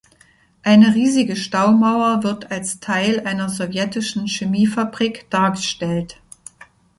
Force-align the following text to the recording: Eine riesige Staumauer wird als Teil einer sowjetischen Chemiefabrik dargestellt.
Eine 0.63 0.95
riesige 0.95 1.35
Staumauer 1.35 2.23
wird 2.23 2.49
als 2.49 2.79
Teil 2.79 3.19
einer 3.19 3.49
sowjetischen 3.49 4.25
Chemiefabrik 4.25 5.29
dargestellt. 5.29 6.19